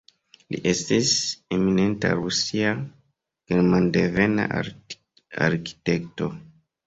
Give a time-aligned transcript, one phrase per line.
[0.53, 1.09] Li estis
[1.57, 2.71] eminenta rusia,
[3.53, 4.49] germandevena
[5.49, 6.31] arkitekto.